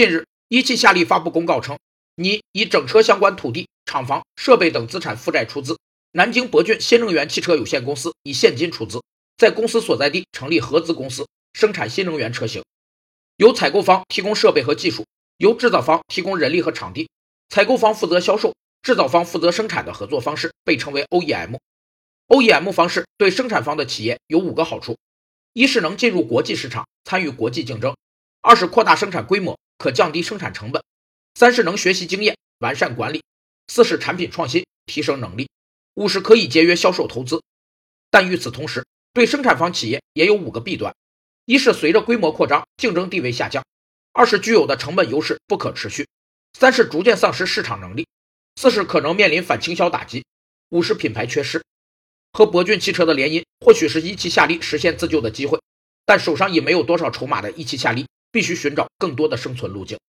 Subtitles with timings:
[0.00, 1.78] 近日，一汽夏利发布公告称，
[2.14, 5.78] 拟以整车相关土地、厂房、设备等资产负债出资，
[6.12, 9.02] 南京博骏新能源汽车有限公司以现金出资，
[9.36, 12.64] 在公司所在地成立合资公司，生产新能源车型，
[13.36, 15.04] 由采购方提供设备和技术，
[15.36, 17.10] 由制造方提供人力和场地，
[17.50, 21.58] 采购方负责销售，制造方负责生产的合作方式被称为 OEM。
[22.28, 24.96] OEM 方式对生产方的企业有五个好处：
[25.52, 27.92] 一是能进入国际市场，参与国际竞争；
[28.40, 29.58] 二是扩大生产规模。
[29.80, 30.84] 可降低生产成本，
[31.34, 33.22] 三是能学习经验，完善管理，
[33.68, 35.48] 四是产品创新，提升能力，
[35.94, 37.42] 五是可以节约销售投资。
[38.10, 38.84] 但与此同时，
[39.14, 40.94] 对生产方企业也有五个弊端：
[41.46, 43.62] 一是随着规模扩张，竞争地位下降；
[44.12, 46.04] 二是具有的成本优势不可持续；
[46.58, 48.04] 三是逐渐丧失市场能力；
[48.56, 50.20] 四是可能面临反倾销打击；
[50.68, 51.64] 五是品牌缺失。
[52.34, 55.58] 和博骏汽车的联姻，或许是一汽夏利实现自救的机会，
[56.04, 58.04] 但手上已没有多少筹码的一汽夏利。
[58.32, 60.00] 必须寻找更多的生存路径。